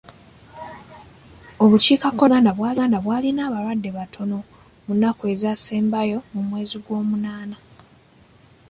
Obukiikakkono 1.63 2.35
bwa 2.57 2.69
Uganda 2.73 2.97
bw'alina 3.03 3.41
abalwadde 3.47 3.89
batono 3.97 4.37
mu 4.85 4.91
nnaku 4.95 5.23
ezasembayo 5.33 6.17
mu 6.33 6.41
mwezi 6.47 6.77
gw'omunaana. 6.83 7.57